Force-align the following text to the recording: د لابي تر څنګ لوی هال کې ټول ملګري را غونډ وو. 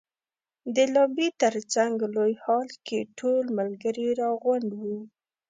د 0.75 0.77
لابي 0.93 1.27
تر 1.41 1.53
څنګ 1.73 1.95
لوی 2.15 2.33
هال 2.43 2.69
کې 2.85 2.99
ټول 3.19 3.43
ملګري 3.59 4.09
را 4.19 4.29
غونډ 4.43 4.69
وو. 4.81 4.99